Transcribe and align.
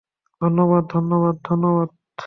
ধন্যবাদ, 0.41 0.83
ধন্যবাদ, 0.89 1.35
ধন্যবাদ। 1.43 1.89